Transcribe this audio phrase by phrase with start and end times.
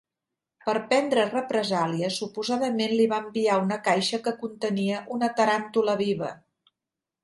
[0.69, 6.37] Per prendre represàlies, suposadament li va enviar una caixa que contenia una taràntula viva.